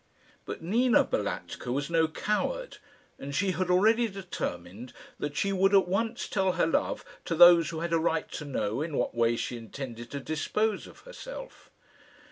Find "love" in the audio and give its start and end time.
6.65-7.05